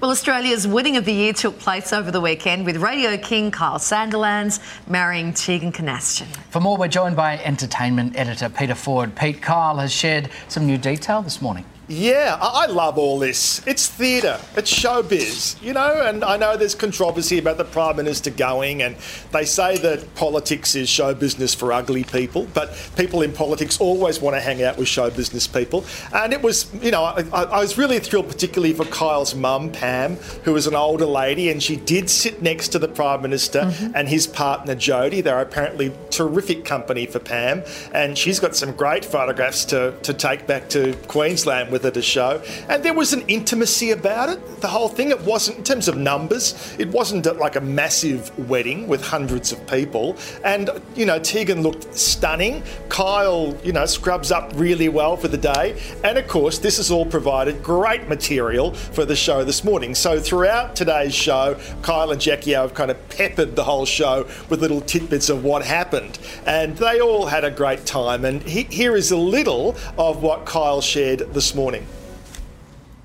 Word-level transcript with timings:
Well, 0.00 0.12
Australia's 0.12 0.64
wedding 0.64 0.96
of 0.96 1.04
the 1.04 1.12
year 1.12 1.32
took 1.32 1.58
place 1.58 1.92
over 1.92 2.12
the 2.12 2.20
weekend 2.20 2.64
with 2.64 2.76
Radio 2.76 3.16
King 3.16 3.50
Kyle 3.50 3.80
Sandilands 3.80 4.60
marrying 4.86 5.34
Tegan 5.34 5.72
Kynaston. 5.72 6.28
For 6.50 6.60
more, 6.60 6.76
we're 6.76 6.86
joined 6.86 7.16
by 7.16 7.38
entertainment 7.38 8.16
editor 8.16 8.48
Peter 8.48 8.76
Ford. 8.76 9.16
Pete 9.16 9.42
Kyle 9.42 9.76
has 9.78 9.92
shared 9.92 10.30
some 10.46 10.68
new 10.68 10.78
detail 10.78 11.20
this 11.20 11.42
morning. 11.42 11.64
Yeah, 11.88 12.38
I 12.40 12.58
I 12.58 12.66
love 12.66 12.98
all 12.98 13.18
this. 13.18 13.66
It's 13.66 13.86
theatre, 13.88 14.38
it's 14.56 14.70
showbiz, 14.72 15.62
you 15.62 15.72
know, 15.72 16.02
and 16.02 16.22
I 16.22 16.36
know 16.36 16.56
there's 16.56 16.74
controversy 16.74 17.38
about 17.38 17.56
the 17.56 17.64
Prime 17.64 17.96
Minister 17.96 18.30
going, 18.30 18.82
and 18.82 18.96
they 19.32 19.44
say 19.44 19.78
that 19.78 20.14
politics 20.14 20.74
is 20.74 20.88
show 20.88 21.14
business 21.14 21.54
for 21.54 21.72
ugly 21.72 22.04
people, 22.04 22.46
but 22.52 22.76
people 22.96 23.22
in 23.22 23.32
politics 23.32 23.80
always 23.80 24.20
want 24.20 24.36
to 24.36 24.40
hang 24.40 24.62
out 24.62 24.76
with 24.76 24.88
show 24.88 25.08
business 25.08 25.46
people. 25.46 25.84
And 26.12 26.32
it 26.34 26.42
was, 26.42 26.70
you 26.82 26.90
know, 26.90 27.04
I, 27.04 27.22
I 27.32 27.60
was 27.60 27.78
really 27.78 28.00
thrilled, 28.00 28.28
particularly 28.28 28.74
for 28.74 28.84
Kyle's 28.84 29.34
mum, 29.34 29.70
Pam, 29.70 30.16
who 30.44 30.52
was 30.52 30.66
an 30.66 30.74
older 30.74 31.06
lady, 31.06 31.48
and 31.48 31.62
she 31.62 31.76
did 31.76 32.10
sit 32.10 32.42
next 32.42 32.68
to 32.68 32.78
the 32.78 32.88
Prime 32.88 33.22
Minister 33.22 33.60
mm-hmm. 33.60 33.92
and 33.94 34.08
his 34.08 34.26
partner, 34.26 34.74
Jodie. 34.74 35.22
They're 35.22 35.40
apparently 35.40 35.94
terrific 36.10 36.66
company 36.66 37.06
for 37.06 37.18
Pam, 37.18 37.62
and 37.94 38.18
she's 38.18 38.40
got 38.40 38.56
some 38.56 38.72
great 38.72 39.06
photographs 39.06 39.64
to, 39.66 39.94
to 40.02 40.12
take 40.12 40.46
back 40.46 40.68
to 40.70 40.94
Queensland 41.06 41.70
with 41.78 41.84
her 41.84 42.00
to 42.00 42.02
show. 42.02 42.42
And 42.68 42.82
there 42.82 42.94
was 42.94 43.12
an 43.12 43.22
intimacy 43.28 43.92
about 43.92 44.28
it, 44.28 44.60
the 44.60 44.68
whole 44.68 44.88
thing. 44.88 45.10
It 45.10 45.20
wasn't, 45.20 45.58
in 45.58 45.64
terms 45.64 45.88
of 45.88 45.96
numbers, 45.96 46.74
it 46.78 46.88
wasn't 46.88 47.24
like 47.38 47.56
a 47.56 47.60
massive 47.60 48.36
wedding 48.48 48.88
with 48.88 49.04
hundreds 49.04 49.52
of 49.52 49.64
people. 49.66 50.16
And, 50.44 50.70
you 50.96 51.06
know, 51.06 51.18
Tegan 51.18 51.62
looked 51.62 51.94
stunning. 51.96 52.62
Kyle, 52.88 53.56
you 53.62 53.72
know, 53.72 53.86
scrubs 53.86 54.32
up 54.32 54.50
really 54.54 54.88
well 54.88 55.16
for 55.16 55.28
the 55.28 55.38
day. 55.38 55.80
And 56.02 56.18
of 56.18 56.26
course, 56.26 56.58
this 56.58 56.78
has 56.78 56.90
all 56.90 57.06
provided 57.06 57.62
great 57.62 58.08
material 58.08 58.74
for 58.74 59.04
the 59.04 59.16
show 59.16 59.44
this 59.44 59.62
morning. 59.62 59.94
So 59.94 60.18
throughout 60.18 60.74
today's 60.74 61.14
show, 61.14 61.58
Kyle 61.82 62.10
and 62.10 62.20
Jackie 62.20 62.52
have 62.52 62.74
kind 62.74 62.90
of 62.90 63.08
peppered 63.10 63.54
the 63.54 63.64
whole 63.64 63.86
show 63.86 64.26
with 64.48 64.60
little 64.60 64.80
tidbits 64.80 65.28
of 65.28 65.44
what 65.44 65.64
happened. 65.64 66.18
And 66.46 66.76
they 66.76 67.00
all 67.00 67.26
had 67.26 67.44
a 67.44 67.50
great 67.50 67.86
time. 67.86 68.24
And 68.24 68.42
he, 68.42 68.64
here 68.64 68.96
is 68.96 69.10
a 69.12 69.16
little 69.16 69.76
of 69.96 70.22
what 70.22 70.44
Kyle 70.44 70.80
shared 70.80 71.20
this 71.32 71.54
morning. 71.54 71.67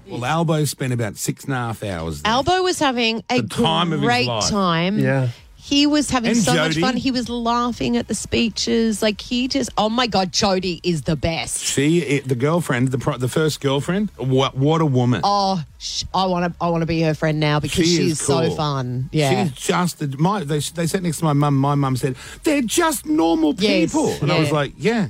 Well, 0.07 0.25
Albo 0.25 0.65
spent 0.65 0.91
about 0.93 1.15
six 1.17 1.45
and 1.45 1.53
a 1.53 1.57
half 1.57 1.81
hours. 1.83 2.21
There. 2.21 2.31
Albo 2.31 2.61
was 2.63 2.77
having 2.79 3.23
a 3.29 3.41
The 3.41 3.47
time 3.47 3.93
of 3.93 3.99
his 4.01 4.07
great 4.07 4.27
life. 4.27 4.49
time. 4.49 4.99
Yeah. 4.99 5.29
He 5.55 5.87
was 5.87 6.09
having 6.09 6.31
And 6.31 6.39
so 6.39 6.53
much 6.55 6.73
Jodie. 6.73 6.81
fun. 6.81 6.97
He 6.97 7.09
was 7.09 7.29
laughing 7.29 7.95
at 7.95 8.09
the 8.09 8.15
speeches. 8.15 9.01
Like 9.01 9.21
he 9.21 9.47
just, 9.47 9.69
oh 9.77 9.87
my 9.89 10.07
God, 10.07 10.33
Jodie 10.33 10.81
is 10.83 11.03
the 11.03 11.15
best. 11.15 11.55
See, 11.55 11.99
it, 11.99 12.27
the 12.27 12.35
girlfriend, 12.35 12.89
the 12.89 12.97
pro- 12.97 13.15
the 13.17 13.29
first 13.29 13.61
girlfriend. 13.61 14.09
What 14.17 14.57
what 14.57 14.81
a 14.81 14.85
woman! 14.85 15.21
Oh, 15.23 15.63
sh- 15.79 16.03
I 16.13 16.25
want 16.25 16.51
to, 16.51 16.57
I 16.63 16.67
want 16.67 16.81
to 16.81 16.85
be 16.85 16.99
her 17.03 17.13
friend 17.13 17.39
now 17.39 17.61
because 17.61 17.85
She 17.85 17.95
she's 17.95 18.11
is 18.11 18.19
so 18.19 18.41
cool. 18.47 18.55
fun. 18.57 19.09
Yeah. 19.13 19.45
She's 19.45 19.53
just 19.53 19.99
the, 19.99 20.07
my. 20.17 20.43
They, 20.43 20.59
they 20.59 20.85
sat 20.85 21.01
next 21.01 21.19
to 21.19 21.23
my 21.23 21.33
mum. 21.33 21.57
My 21.57 21.75
mum 21.75 21.95
said 21.95 22.17
they're 22.43 22.61
just 22.61 23.05
normal 23.05 23.55
Yes, 23.57 23.93
people, 23.93 24.11
and 24.21 24.33
I 24.33 24.39
was 24.39 24.49
yeah. 24.49 24.53
like, 24.53 24.73
yeah, 24.77 25.09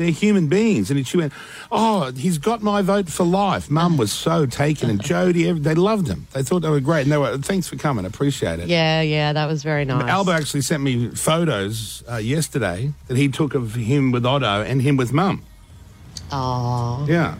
they're 0.00 0.10
human 0.10 0.48
beings. 0.48 0.90
And 0.90 1.06
she 1.06 1.16
went, 1.16 1.32
oh, 1.70 2.10
he's 2.12 2.38
got 2.38 2.62
my 2.62 2.82
vote 2.82 3.08
for 3.08 3.24
life. 3.24 3.70
Mum 3.70 3.96
was 3.96 4.10
so 4.10 4.46
taken, 4.46 4.88
and 4.90 5.00
Jodie, 5.00 5.62
they 5.62 5.74
loved 5.74 6.08
him. 6.08 6.26
They 6.32 6.42
thought 6.42 6.60
they 6.60 6.70
were 6.70 6.80
great, 6.80 7.02
and 7.02 7.12
they 7.12 7.18
were. 7.18 7.36
Thanks 7.38 7.68
for 7.68 7.76
coming. 7.76 8.04
Appreciate 8.04 8.58
it. 8.60 8.68
yeah, 8.68 9.02
yeah, 9.02 9.32
that 9.32 9.46
was 9.46 9.62
very 9.62 9.84
nice. 9.84 10.08
Albo 10.08 10.32
actually 10.32 10.62
sent 10.62 10.82
me 10.82 11.08
photos 11.10 12.02
uh, 12.10 12.16
yesterday 12.16 12.92
that 13.08 13.16
he 13.16 13.28
took 13.28 13.54
of 13.54 13.74
him 13.74 14.10
with 14.10 14.24
Otto 14.24 14.62
and 14.62 14.80
him 14.80 14.96
with 14.96 15.12
Mum. 15.12 15.42
Oh. 16.32 17.06
Yeah. 17.08 17.36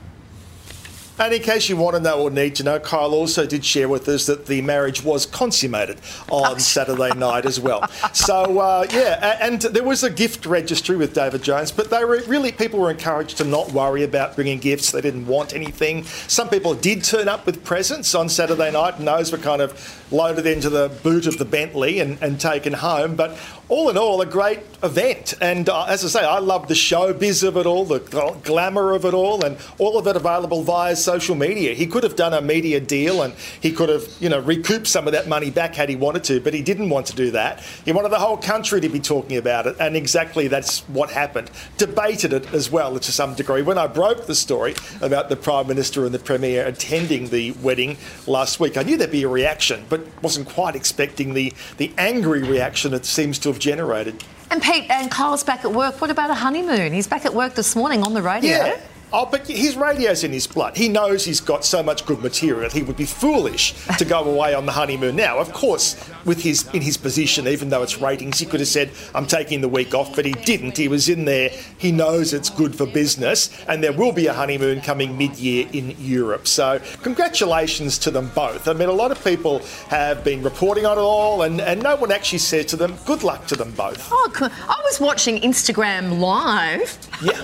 And 1.20 1.34
in 1.34 1.42
case 1.42 1.68
you 1.68 1.76
want 1.76 1.96
to 1.96 2.00
know 2.00 2.22
or 2.22 2.30
need 2.30 2.54
to 2.54 2.64
know, 2.64 2.80
Kyle 2.80 3.12
also 3.12 3.44
did 3.44 3.62
share 3.62 3.90
with 3.90 4.08
us 4.08 4.24
that 4.24 4.46
the 4.46 4.62
marriage 4.62 5.04
was 5.04 5.26
consummated 5.26 6.00
on 6.30 6.58
Saturday 6.58 7.14
night 7.14 7.44
as 7.44 7.60
well. 7.60 7.86
So, 8.12 8.58
uh, 8.58 8.86
yeah, 8.90 9.38
and 9.40 9.60
there 9.60 9.84
was 9.84 10.02
a 10.02 10.10
gift 10.10 10.46
registry 10.46 10.96
with 10.96 11.14
David 11.14 11.42
Jones, 11.42 11.70
but 11.70 11.90
they 11.90 12.04
were 12.04 12.22
really, 12.26 12.50
people 12.50 12.80
were 12.80 12.90
encouraged 12.90 13.36
to 13.38 13.44
not 13.44 13.72
worry 13.72 14.02
about 14.02 14.34
bringing 14.34 14.58
gifts. 14.58 14.90
They 14.90 15.00
didn't 15.00 15.26
want 15.26 15.54
anything. 15.54 16.04
Some 16.04 16.48
people 16.48 16.74
did 16.74 17.04
turn 17.04 17.28
up 17.28 17.46
with 17.46 17.62
presents 17.64 18.14
on 18.14 18.28
Saturday 18.28 18.70
night, 18.72 18.98
and 18.98 19.06
those 19.06 19.32
were 19.32 19.38
kind 19.38 19.62
of 19.62 19.99
loaded 20.10 20.46
into 20.46 20.70
the 20.70 20.88
boot 21.02 21.26
of 21.26 21.38
the 21.38 21.44
Bentley 21.44 22.00
and, 22.00 22.20
and 22.22 22.40
taken 22.40 22.72
home. 22.72 23.16
But 23.16 23.38
all 23.68 23.88
in 23.88 23.96
all, 23.96 24.20
a 24.20 24.26
great 24.26 24.60
event. 24.82 25.34
And 25.40 25.68
uh, 25.68 25.84
as 25.84 26.04
I 26.04 26.08
say, 26.20 26.26
I 26.26 26.40
love 26.40 26.66
the 26.66 26.74
showbiz 26.74 27.46
of 27.46 27.56
it 27.56 27.66
all, 27.66 27.84
the 27.84 28.00
gl- 28.00 28.42
glamour 28.42 28.92
of 28.92 29.04
it 29.04 29.14
all, 29.14 29.44
and 29.44 29.56
all 29.78 29.96
of 29.96 30.08
it 30.08 30.16
available 30.16 30.62
via 30.62 30.96
social 30.96 31.36
media. 31.36 31.74
He 31.74 31.86
could 31.86 32.02
have 32.02 32.16
done 32.16 32.34
a 32.34 32.40
media 32.40 32.80
deal 32.80 33.22
and 33.22 33.32
he 33.60 33.70
could 33.70 33.88
have, 33.88 34.04
you 34.18 34.28
know, 34.28 34.40
recouped 34.40 34.88
some 34.88 35.06
of 35.06 35.12
that 35.12 35.28
money 35.28 35.50
back 35.50 35.76
had 35.76 35.88
he 35.88 35.96
wanted 35.96 36.24
to, 36.24 36.40
but 36.40 36.52
he 36.52 36.62
didn't 36.62 36.90
want 36.90 37.06
to 37.06 37.14
do 37.14 37.30
that. 37.30 37.60
He 37.84 37.92
wanted 37.92 38.10
the 38.10 38.18
whole 38.18 38.36
country 38.36 38.80
to 38.80 38.88
be 38.88 38.98
talking 38.98 39.36
about 39.36 39.66
it, 39.66 39.76
and 39.78 39.96
exactly 39.96 40.48
that's 40.48 40.80
what 40.88 41.10
happened. 41.10 41.50
Debated 41.78 42.32
it 42.32 42.52
as 42.52 42.70
well 42.70 42.98
to 42.98 43.12
some 43.12 43.34
degree. 43.34 43.62
When 43.62 43.78
I 43.78 43.86
broke 43.86 44.26
the 44.26 44.34
story 44.34 44.74
about 45.00 45.28
the 45.28 45.36
Prime 45.36 45.68
Minister 45.68 46.04
and 46.04 46.14
the 46.14 46.18
Premier 46.18 46.66
attending 46.66 47.28
the 47.28 47.52
wedding 47.52 47.96
last 48.26 48.58
week, 48.58 48.76
I 48.76 48.82
knew 48.82 48.96
there'd 48.96 49.12
be 49.12 49.22
a 49.22 49.28
reaction, 49.28 49.86
but 49.88 49.99
wasn't 50.22 50.48
quite 50.48 50.74
expecting 50.76 51.34
the, 51.34 51.52
the 51.76 51.92
angry 51.98 52.42
reaction 52.42 52.94
it 52.94 53.04
seems 53.04 53.38
to 53.40 53.48
have 53.48 53.58
generated. 53.58 54.22
And 54.50 54.60
Pete, 54.60 54.90
and 54.90 55.10
Kyle's 55.10 55.44
back 55.44 55.64
at 55.64 55.72
work. 55.72 56.00
What 56.00 56.10
about 56.10 56.30
a 56.30 56.34
honeymoon? 56.34 56.92
He's 56.92 57.06
back 57.06 57.24
at 57.24 57.34
work 57.34 57.54
this 57.54 57.76
morning 57.76 58.02
on 58.02 58.14
the 58.14 58.22
radio. 58.22 58.50
Yeah. 58.50 58.80
Oh, 59.12 59.26
but 59.26 59.46
his 59.46 59.76
radio's 59.76 60.24
in 60.24 60.32
his 60.32 60.46
blood. 60.46 60.76
He 60.76 60.88
knows 60.88 61.24
he's 61.24 61.40
got 61.40 61.64
so 61.64 61.82
much 61.82 62.06
good 62.06 62.20
material. 62.22 62.70
He 62.70 62.82
would 62.82 62.96
be 62.96 63.06
foolish 63.06 63.74
to 63.98 64.04
go 64.04 64.22
away 64.24 64.54
on 64.54 64.66
the 64.66 64.72
honeymoon 64.72 65.16
now. 65.16 65.38
Of 65.38 65.52
course, 65.52 65.96
with 66.24 66.42
his 66.42 66.68
in 66.72 66.82
his 66.82 66.96
position, 66.96 67.48
even 67.48 67.70
though 67.70 67.82
it's 67.82 68.00
ratings, 68.00 68.38
he 68.38 68.46
could 68.46 68.60
have 68.60 68.68
said, 68.68 68.90
"I'm 69.14 69.26
taking 69.26 69.60
the 69.60 69.68
week 69.68 69.94
off," 69.94 70.14
but 70.14 70.24
he 70.24 70.32
didn't. 70.32 70.76
He 70.76 70.88
was 70.88 71.08
in 71.08 71.24
there. 71.24 71.50
He 71.78 71.92
knows 71.92 72.32
it's 72.32 72.50
good 72.50 72.76
for 72.76 72.86
business, 72.86 73.50
and 73.68 73.82
there 73.82 73.92
will 73.92 74.12
be 74.12 74.26
a 74.26 74.32
honeymoon 74.32 74.80
coming 74.80 75.18
mid-year 75.18 75.66
in 75.72 75.96
Europe. 75.98 76.46
So, 76.46 76.80
congratulations 77.02 77.98
to 77.98 78.10
them 78.10 78.30
both. 78.34 78.68
I 78.68 78.72
mean, 78.74 78.88
a 78.88 78.92
lot 78.92 79.10
of 79.10 79.22
people 79.24 79.60
have 79.88 80.22
been 80.22 80.42
reporting 80.42 80.86
on 80.86 80.98
it 80.98 81.02
all, 81.02 81.42
and, 81.42 81.60
and 81.60 81.82
no 81.82 81.96
one 81.96 82.12
actually 82.12 82.38
said 82.38 82.68
to 82.68 82.76
them, 82.76 82.96
"Good 83.06 83.24
luck 83.24 83.46
to 83.48 83.56
them 83.56 83.72
both." 83.72 84.08
Oh. 84.10 84.28
I 84.42 84.80
was 84.84 85.00
watching 85.00 85.40
Instagram 85.40 86.20
live. 86.20 86.96
Yeah. 87.22 87.40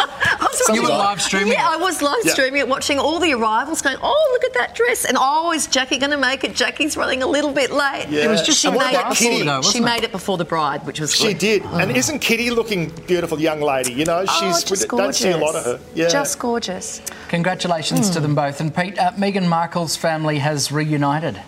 I 0.56 0.59
was 0.59 0.67
So 0.67 0.75
you 0.75 0.83
were 0.83 0.89
live 0.89 1.21
streaming 1.22 1.53
Yeah. 1.53 1.69
I 1.69 1.77
was 1.77 2.03
live 2.03 2.17
Yeah. 2.25 2.33
streaming 2.33 2.61
it, 2.61 2.69
watching 2.69 2.99
all 2.99 3.19
the 3.19 3.33
arrivals, 3.34 3.83
going, 3.83 3.97
"Oh, 4.03 4.28
look 4.33 4.44
at 4.44 4.55
that 4.55 4.75
dress!" 4.75 5.05
And 5.05 5.17
oh, 5.21 5.53
is 5.53 5.67
Jackie 5.67 5.99
going 5.99 6.11
to 6.12 6.17
make 6.17 6.44
it? 6.44 6.55
Jackie's 6.55 6.97
running 6.97 7.22
a 7.22 7.27
little 7.27 7.53
bit 7.53 7.71
late. 7.71 8.06
Yeah. 8.09 8.25
It 8.25 8.28
was 8.28 8.43
just 8.43 8.61
she 8.61 8.71
made 8.71 8.94
it. 8.94 9.05
Kitty? 9.15 9.39
She 9.39 9.43
though, 9.44 9.56
wasn't 9.59 9.84
made 9.84 10.03
it 10.05 10.12
before 10.12 10.37
the 10.39 10.44
bride, 10.44 10.84
which 10.87 11.00
was 11.00 11.15
She 11.15 11.28
good. 11.28 11.39
did, 11.39 11.62
and 11.65 11.97
isn't 11.97 12.21
Kitty 12.21 12.50
looking 12.50 12.91
beautiful, 13.06 13.41
young 13.41 13.61
lady? 13.61 13.93
You 13.93 14.05
know, 14.05 14.25
Oh, 14.28 14.41
she's 14.41 14.65
just 14.65 14.83
we 14.83 14.89
gorgeous. 14.89 15.21
don't 15.21 15.33
see 15.33 15.39
a 15.39 15.39
lot 15.44 15.55
of 15.55 15.65
her. 15.65 15.78
Yeah, 15.94 16.09
Just 16.09 16.39
gorgeous. 16.39 17.00
Congratulations 17.28 18.11
to 18.11 18.21
them 18.21 18.34
both. 18.34 18.61
And 18.61 18.75
Pete, 18.75 18.99
uh, 18.99 19.12
Meghan 19.12 19.47
Markle's 19.47 19.97
family 19.97 20.38
has 20.38 20.73
reunited. 20.73 21.41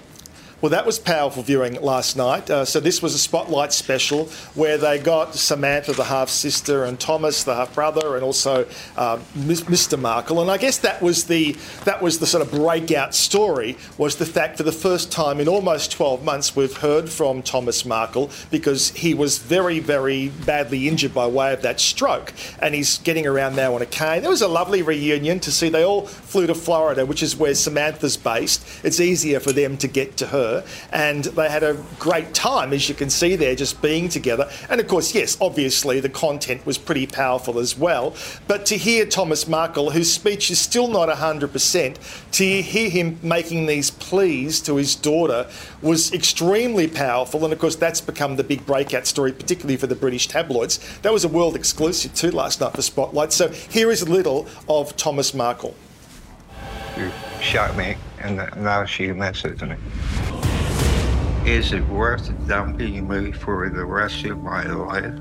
Well, 0.60 0.70
that 0.70 0.86
was 0.86 0.98
powerful 0.98 1.44
viewing 1.44 1.80
last 1.80 2.16
night. 2.16 2.50
Uh, 2.50 2.64
so 2.64 2.80
this 2.80 3.00
was 3.00 3.14
a 3.14 3.18
spotlight 3.18 3.72
special 3.72 4.24
where 4.56 4.76
they 4.76 4.98
got 4.98 5.36
Samantha, 5.36 5.92
the 5.92 6.02
half 6.02 6.28
sister, 6.28 6.84
and 6.84 6.98
Thomas, 6.98 7.44
the 7.44 7.54
half 7.54 7.76
brother, 7.76 8.16
and 8.16 8.24
also 8.24 8.66
uh, 8.96 9.18
Mr. 9.36 9.96
Markle. 9.96 10.40
And 10.40 10.50
I 10.50 10.56
guess 10.56 10.78
that 10.78 11.00
was 11.00 11.26
the 11.26 11.56
that 11.84 12.02
was 12.02 12.18
the 12.18 12.26
sort 12.26 12.42
of 12.42 12.50
breakout 12.50 13.14
story 13.14 13.78
was 13.98 14.16
the 14.16 14.26
fact 14.26 14.56
for 14.56 14.64
the 14.64 14.72
first 14.72 15.12
time 15.12 15.38
in 15.38 15.46
almost 15.46 15.92
12 15.92 16.24
months 16.24 16.56
we've 16.56 16.76
heard 16.78 17.08
from 17.08 17.40
Thomas 17.40 17.84
Markle 17.84 18.28
because 18.50 18.90
he 18.90 19.14
was 19.14 19.38
very 19.38 19.78
very 19.78 20.30
badly 20.44 20.88
injured 20.88 21.14
by 21.14 21.28
way 21.28 21.52
of 21.52 21.62
that 21.62 21.78
stroke, 21.78 22.32
and 22.60 22.74
he's 22.74 22.98
getting 22.98 23.28
around 23.28 23.54
now 23.54 23.76
on 23.76 23.82
a 23.82 23.86
cane. 23.86 24.24
It 24.24 24.28
was 24.28 24.42
a 24.42 24.48
lovely 24.48 24.82
reunion 24.82 25.38
to 25.38 25.52
see. 25.52 25.68
They 25.68 25.84
all 25.84 26.06
flew 26.06 26.48
to 26.48 26.54
Florida, 26.56 27.06
which 27.06 27.22
is 27.22 27.36
where 27.36 27.54
Samantha's 27.54 28.16
based. 28.16 28.66
It's 28.82 28.98
easier 28.98 29.38
for 29.38 29.52
them 29.52 29.76
to 29.76 29.86
get 29.86 30.16
to 30.16 30.26
her, 30.26 30.47
and 30.92 31.24
they 31.24 31.48
had 31.48 31.62
a 31.62 31.76
great 31.98 32.34
time, 32.34 32.72
as 32.72 32.88
you 32.88 32.94
can 32.94 33.10
see 33.10 33.36
there, 33.36 33.54
just 33.54 33.80
being 33.82 34.08
together. 34.08 34.50
And 34.70 34.80
of 34.80 34.88
course, 34.88 35.14
yes, 35.14 35.36
obviously 35.40 36.00
the 36.00 36.08
content 36.08 36.64
was 36.66 36.78
pretty 36.78 37.06
powerful 37.06 37.58
as 37.58 37.76
well. 37.76 38.14
But 38.46 38.66
to 38.66 38.76
hear 38.76 39.06
Thomas 39.06 39.46
Markle, 39.48 39.90
whose 39.90 40.12
speech 40.12 40.50
is 40.50 40.60
still 40.60 40.88
not 40.88 41.08
100%, 41.08 42.30
to 42.32 42.62
hear 42.62 42.90
him 42.90 43.18
making 43.22 43.66
these 43.66 43.90
pleas 43.90 44.60
to 44.62 44.76
his 44.76 44.94
daughter 44.94 45.46
was 45.82 46.12
extremely 46.12 46.88
powerful. 46.88 47.44
And 47.44 47.52
of 47.52 47.58
course, 47.58 47.76
that's 47.76 48.00
become 48.00 48.36
the 48.36 48.44
big 48.44 48.64
breakout 48.66 49.06
story, 49.06 49.32
particularly 49.32 49.76
for 49.76 49.86
the 49.86 49.94
British 49.94 50.28
tabloids. 50.28 50.78
That 51.02 51.12
was 51.12 51.24
a 51.24 51.28
world 51.28 51.56
exclusive 51.56 52.14
too 52.14 52.30
last 52.30 52.60
night 52.60 52.72
for 52.74 52.82
Spotlight. 52.82 53.32
So 53.32 53.48
here 53.48 53.90
is 53.90 54.02
a 54.02 54.10
little 54.10 54.46
of 54.68 54.96
Thomas 54.96 55.34
Markle. 55.34 55.74
You 56.96 57.10
shot 57.40 57.76
me, 57.76 57.96
and 58.20 58.36
now 58.56 58.84
she 58.84 59.08
admits 59.08 59.44
it 59.44 59.58
to 59.60 59.66
me. 59.66 59.76
Is 61.48 61.72
it 61.72 61.86
worth 61.88 62.30
dumping 62.46 63.08
me 63.08 63.32
for 63.32 63.68
the 63.70 63.82
rest 63.84 64.24
of 64.26 64.42
my 64.42 64.64
life? 64.64 65.14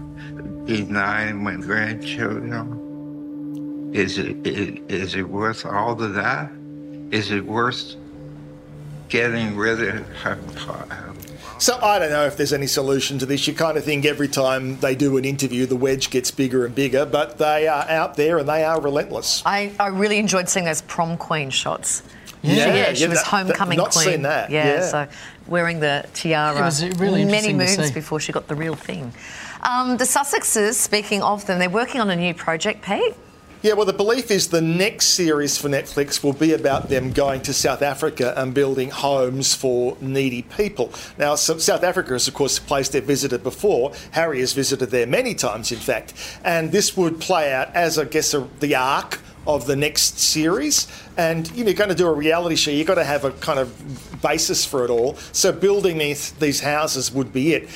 Denying 0.66 1.42
my 1.42 1.56
grandchildren? 1.56 3.92
Is 3.94 4.18
it, 4.18 4.36
i- 4.46 4.82
it 4.90 5.30
worth 5.30 5.66
all 5.66 6.02
of 6.04 6.14
that? 6.16 6.52
Is 7.12 7.32
it 7.32 7.46
worth 7.46 7.96
getting 9.08 9.56
rid 9.56 9.82
of 9.82 10.06
her. 10.24 10.38
So 11.60 11.80
I 11.82 11.98
don't 11.98 12.10
know 12.12 12.26
if 12.26 12.36
there's 12.36 12.52
any 12.52 12.68
solution 12.68 13.18
to 13.20 13.26
this. 13.26 13.48
You 13.48 13.54
kind 13.54 13.78
of 13.78 13.86
think 13.86 14.04
every 14.06 14.28
time 14.28 14.78
they 14.82 14.96
do 14.96 15.16
an 15.16 15.24
interview, 15.24 15.66
the 15.66 15.78
wedge 15.78 16.10
gets 16.10 16.30
bigger 16.30 16.66
and 16.66 16.76
bigger, 16.76 17.06
but 17.06 17.38
they 17.38 17.70
are 17.70 17.86
out 17.90 18.16
there 18.16 18.38
and 18.38 18.50
they 18.50 18.66
are 18.66 18.82
relentless. 18.82 19.42
I, 19.46 19.72
I 19.80 19.88
really 19.88 20.18
enjoyed 20.18 20.50
seeing 20.50 20.66
those 20.66 20.82
prom 20.82 21.16
queen 21.18 21.50
shots. 21.50 22.04
Yeah, 22.42 22.54
She- 22.54 22.60
yeah, 22.78 22.94
she 22.94 23.08
was 23.08 23.18
that- 23.20 23.26
that- 23.26 23.26
homecoming 23.26 23.78
not 23.78 23.92
queen. 23.92 24.06
seen 24.06 24.22
that, 24.24 24.50
Yeah, 24.52 24.66
yeah. 24.66 24.88
so 24.90 25.08
wearing 25.48 25.80
the 25.80 26.06
tiara. 26.14 26.58
It 26.58 26.62
was 26.62 26.86
really 26.98 27.26
many 27.26 27.54
moons 27.54 27.92
before 27.92 28.20
she 28.20 28.32
got 28.32 28.48
the 28.48 28.56
real 28.56 28.76
thing. 28.76 29.14
Um, 29.64 29.98
the 29.98 30.06
Sussexes, 30.06 30.76
speaking 30.76 31.22
of 31.24 31.46
them, 31.48 31.58
they're 31.60 31.70
working 31.70 32.00
on 32.00 32.10
a 32.10 32.16
new 32.16 32.34
project, 32.34 32.84
Pete. 32.86 33.16
Yeah, 33.64 33.74
well, 33.74 33.88
the 33.88 33.94
belief 33.94 34.30
is 34.30 34.50
the 34.50 34.62
next 34.62 35.08
series 35.08 35.58
for 35.58 35.68
Netflix 35.68 36.24
will 36.24 36.32
be 36.32 36.54
about 36.54 36.90
them 36.90 37.12
going 37.12 37.42
to 37.42 37.54
South 37.54 37.82
Africa 37.82 38.32
and 38.38 38.54
building 38.54 38.92
homes 38.92 39.56
for 39.56 39.98
needy 40.00 40.44
people. 40.44 40.94
Now, 41.18 41.34
South 41.34 41.84
Africa 41.84 42.14
is, 42.14 42.28
of 42.28 42.36
course, 42.36 42.60
a 42.60 42.62
place 42.62 42.88
they've 42.90 43.04
visited 43.04 43.42
before. 43.42 43.94
Harry 44.12 44.42
has 44.42 44.54
visited 44.54 44.92
there 44.92 45.08
many 45.08 45.34
times, 45.34 45.72
in 45.72 45.80
fact. 45.80 46.14
And 46.46 46.72
this 46.72 46.96
would 46.96 47.20
play 47.20 47.52
out 47.52 47.76
as, 47.76 47.98
I 47.98 48.06
guess, 48.06 48.36
a, 48.36 48.48
the 48.60 48.76
arc 48.76 49.22
of 49.48 49.66
the 49.66 49.76
next 49.76 50.20
series. 50.20 50.88
And 51.16 51.50
you 51.52 51.64
know, 51.64 51.70
you're 51.70 51.78
going 51.78 51.90
to 51.90 51.96
do 51.96 52.08
a 52.08 52.14
reality 52.14 52.56
show, 52.56 52.72
you've 52.72 52.88
got 52.88 52.96
to 52.96 53.04
have 53.04 53.24
a 53.24 53.32
kind 53.32 53.60
of 53.60 54.22
basis 54.22 54.66
for 54.66 54.84
it 54.84 54.90
all. 54.90 55.16
So 55.32 55.52
building 55.52 55.98
these, 55.98 56.32
these 56.34 56.60
houses 56.60 57.12
would 57.12 57.34
be 57.34 57.54
it. 57.54 57.70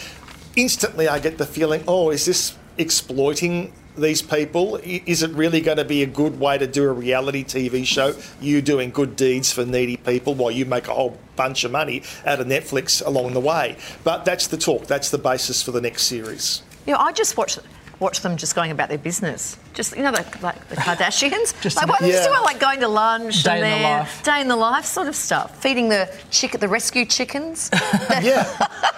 Instantly, 0.55 1.07
I 1.07 1.19
get 1.19 1.37
the 1.37 1.45
feeling, 1.45 1.83
oh, 1.87 2.09
is 2.11 2.25
this 2.25 2.55
exploiting 2.77 3.71
these 3.97 4.21
people? 4.21 4.77
Is 4.83 5.23
it 5.23 5.31
really 5.31 5.61
going 5.61 5.77
to 5.77 5.85
be 5.85 6.03
a 6.03 6.07
good 6.07 6.39
way 6.39 6.57
to 6.57 6.67
do 6.67 6.83
a 6.83 6.91
reality 6.91 7.43
TV 7.43 7.85
show? 7.85 8.15
You 8.41 8.61
doing 8.61 8.91
good 8.91 9.15
deeds 9.15 9.51
for 9.51 9.65
needy 9.65 9.97
people 9.97 10.35
while 10.35 10.51
you 10.51 10.65
make 10.65 10.87
a 10.87 10.93
whole 10.93 11.17
bunch 11.35 11.63
of 11.63 11.71
money 11.71 12.03
out 12.25 12.39
of 12.39 12.47
Netflix 12.47 13.05
along 13.05 13.33
the 13.33 13.39
way. 13.39 13.77
But 14.03 14.25
that's 14.25 14.47
the 14.47 14.57
talk. 14.57 14.87
That's 14.87 15.09
the 15.09 15.17
basis 15.17 15.63
for 15.63 15.71
the 15.71 15.81
next 15.81 16.03
series. 16.03 16.63
You 16.85 16.93
know, 16.93 16.99
I 16.99 17.11
just 17.11 17.37
watch 17.37 17.57
watch 18.01 18.21
them 18.21 18.35
just 18.35 18.55
going 18.55 18.71
about 18.71 18.89
their 18.89 18.97
business. 18.97 19.55
Just 19.73 19.95
you 19.95 20.01
know, 20.01 20.09
like, 20.11 20.41
like 20.41 20.67
the 20.69 20.75
Kardashians. 20.85 21.59
Just 21.61 21.77
like 21.77 21.87
what 21.87 22.01
Yeah. 22.01 22.25
do, 22.25 22.31
like 22.43 22.59
going 22.59 22.79
to 22.81 22.87
lunch 22.87 23.43
Day 23.43 23.61
and 23.61 23.65
in 23.65 23.81
the 23.83 23.87
life. 23.87 24.23
day 24.23 24.41
in 24.41 24.47
the 24.47 24.55
life 24.55 24.85
sort 24.85 25.07
of 25.07 25.15
stuff. 25.15 25.61
Feeding 25.61 25.87
the 25.87 26.11
chick 26.31 26.51
the 26.59 26.67
rescue 26.67 27.05
chickens. 27.05 27.69
Yeah. 28.21 28.45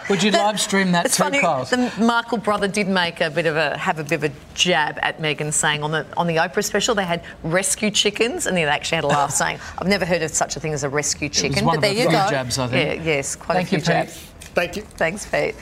Would 0.09 0.23
you 0.23 0.31
live 0.31 0.59
stream 0.59 0.91
that 0.94 1.05
It's 1.05 1.15
too, 1.17 1.23
funny. 1.23 1.39
Carl? 1.39 1.65
The 1.65 1.91
Markle 2.00 2.38
brother 2.39 2.67
did 2.67 2.88
make 2.88 3.21
a 3.21 3.29
bit 3.29 3.45
of 3.45 3.55
a 3.55 3.77
have 3.77 4.00
a 4.00 4.03
bit 4.03 4.23
of 4.23 4.23
a 4.23 4.31
jab 4.55 4.97
at 5.01 5.19
Meghan, 5.21 5.53
saying 5.53 5.83
on 5.83 5.91
the 5.91 6.06
on 6.17 6.27
the 6.27 6.38
Oprah 6.38 6.63
special 6.63 6.95
they 6.95 7.06
had 7.06 7.21
rescue 7.44 7.91
chickens, 7.91 8.47
and 8.47 8.56
they 8.57 8.63
actually 8.65 8.95
had 8.95 9.03
a 9.03 9.07
laugh, 9.07 9.31
saying, 9.44 9.59
"I've 9.77 9.88
never 9.88 10.06
heard 10.06 10.21
of 10.23 10.31
such 10.31 10.56
a 10.57 10.59
thing 10.59 10.73
as 10.73 10.83
a 10.83 10.89
rescue 10.89 11.29
chicken." 11.29 11.65
but 11.65 11.79
there 11.81 11.91
the 11.94 11.99
you 11.99 12.09
few 12.09 12.11
go. 12.11 12.27
jabs, 12.29 12.57
I 12.57 12.67
think. 12.67 12.99
Yeah, 12.99 13.03
yes, 13.15 13.35
quite 13.35 13.56
Thank 13.56 13.67
a 13.67 13.69
few 13.81 13.94
you, 13.95 14.01
Pete. 14.06 14.09
Thank 14.56 14.75
you. 14.75 14.81
Thanks, 14.83 15.25
Pete. 15.25 15.56